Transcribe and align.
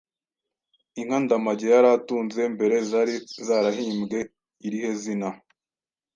Inka 0.99 1.17
Ndamage 1.23 1.65
yari 1.73 1.87
atunze 1.97 2.41
mbere 2.55 2.75
zari 2.89 3.15
zarahimbwe 3.45 4.19
irihe 4.65 4.91
zina? 5.01 5.29